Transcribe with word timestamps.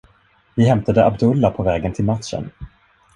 Vi 0.55 0.63
hämtade 0.65 1.05
Abdullah 1.05 1.51
på 1.53 1.63
vägen 1.63 1.93
till 1.93 2.05
matchen. 2.05 2.49